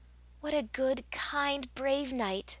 "What 0.39 0.55
a 0.55 0.63
good, 0.63 1.03
kind, 1.11 1.71
brave 1.75 2.11
knight!" 2.11 2.49